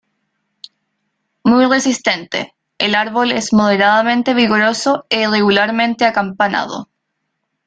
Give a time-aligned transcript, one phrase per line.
[1.43, 6.89] Muy resistente, el árbol es moderadamente vigoroso e irregularmente acampanado.